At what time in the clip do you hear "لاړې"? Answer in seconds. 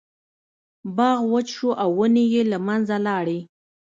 3.07-3.39